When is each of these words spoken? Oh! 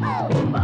Oh! 0.00 0.57